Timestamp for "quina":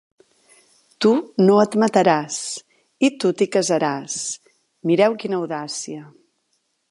5.25-5.41